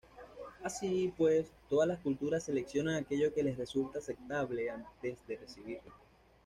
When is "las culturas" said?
1.87-2.43